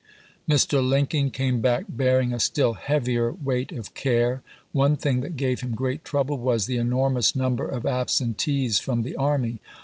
[0.49, 0.81] Mr.
[0.83, 4.41] Lincoln came back bear ing a still heavier weight of care.
[4.71, 9.03] One thing that gave him great trouble was the enormous num ber of absentees from
[9.03, 9.59] the army.